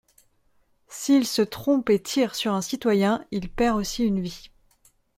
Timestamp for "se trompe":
1.27-1.91